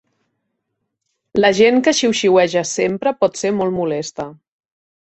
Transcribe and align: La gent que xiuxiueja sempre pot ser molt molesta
La 1.45 1.51
gent 1.59 1.77
que 1.89 1.95
xiuxiueja 1.99 2.67
sempre 2.73 3.17
pot 3.23 3.41
ser 3.45 3.57
molt 3.61 3.79
molesta 3.79 4.33